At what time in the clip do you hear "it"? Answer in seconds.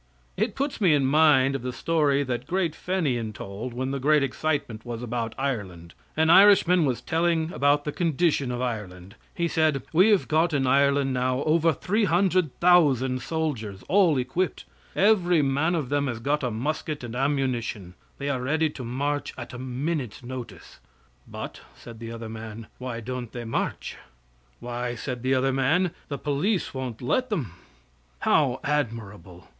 0.35-0.55